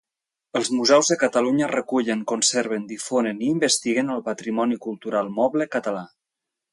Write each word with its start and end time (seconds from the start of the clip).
Els 0.59 0.69
museus 0.75 1.09
de 1.11 1.17
Catalunya 1.23 1.67
recullen, 1.71 2.23
conserven, 2.31 2.87
difonen 2.91 3.43
i 3.45 3.49
investiguen 3.57 4.09
el 4.15 4.25
patrimoni 4.31 4.79
cultural 4.87 5.31
moble 5.41 5.69
català. 5.77 6.03